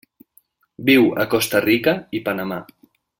[0.87, 2.59] Viu a Costa Rica i Panamà.